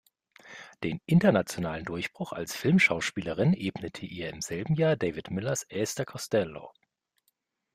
[0.83, 6.71] Den internationalen Durchbruch als Filmschauspielerin ebnete ihr im selben Jahr David Millers "Esther Costello".